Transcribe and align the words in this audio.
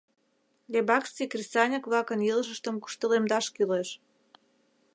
Лебакский 0.71 1.29
кресаньык-влакын 1.33 2.19
илышыштым 2.29 2.75
куштылемдаш 2.79 3.45
кӱлеш. 3.55 3.89